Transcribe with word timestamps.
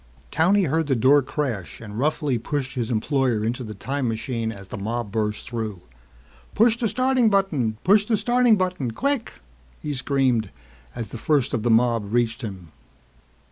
Towney 0.31 0.63
heard 0.63 0.87
the 0.87 0.95
door 0.95 1.21
crash 1.21 1.79
and 1.79 1.99
roughly 1.99 2.39
pushed 2.39 2.73
his 2.73 2.89
employer 2.89 3.45
into 3.45 3.63
the 3.63 3.75
time 3.75 4.07
machine 4.07 4.51
as 4.51 4.69
the 4.69 4.77
mob 4.79 5.11
burst 5.11 5.47
through. 5.47 5.81
"Push 6.55 6.77
the 6.79 6.87
starting 6.87 7.29
button, 7.29 7.77
push 7.83 8.05
the 8.05 8.17
starting 8.17 8.55
button. 8.55 8.89
Quick!" 8.93 9.33
he 9.79 9.93
screamed 9.93 10.49
as 10.95 11.09
the 11.09 11.19
first 11.19 11.53
of 11.53 11.61
the 11.61 11.69
mob 11.69 12.11
reached 12.11 12.41
him. 12.41 12.71